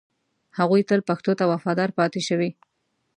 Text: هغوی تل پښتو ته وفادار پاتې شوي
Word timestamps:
هغوی 0.59 0.81
تل 0.89 0.99
پښتو 1.09 1.31
ته 1.39 1.43
وفادار 1.51 1.89
پاتې 1.97 2.21
شوي 2.27 2.49